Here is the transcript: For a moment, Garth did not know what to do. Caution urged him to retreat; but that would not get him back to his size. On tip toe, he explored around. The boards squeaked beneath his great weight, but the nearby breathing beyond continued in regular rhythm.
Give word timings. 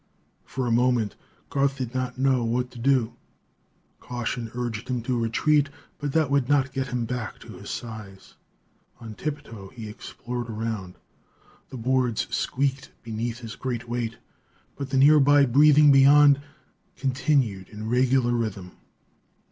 For 0.45 0.65
a 0.65 0.71
moment, 0.71 1.15
Garth 1.51 1.77
did 1.77 1.93
not 1.93 2.17
know 2.17 2.43
what 2.43 2.71
to 2.71 2.79
do. 2.79 3.13
Caution 3.99 4.49
urged 4.55 4.87
him 4.87 5.03
to 5.03 5.15
retreat; 5.15 5.69
but 5.99 6.11
that 6.13 6.31
would 6.31 6.49
not 6.49 6.73
get 6.73 6.87
him 6.87 7.05
back 7.05 7.37
to 7.41 7.49
his 7.57 7.69
size. 7.69 8.33
On 8.99 9.13
tip 9.13 9.43
toe, 9.43 9.67
he 9.67 9.87
explored 9.87 10.49
around. 10.49 10.95
The 11.69 11.77
boards 11.77 12.25
squeaked 12.35 12.89
beneath 13.03 13.41
his 13.41 13.55
great 13.55 13.87
weight, 13.87 14.17
but 14.75 14.89
the 14.89 14.97
nearby 14.97 15.45
breathing 15.45 15.91
beyond 15.91 16.41
continued 16.97 17.69
in 17.69 17.87
regular 17.87 18.31
rhythm. 18.33 18.71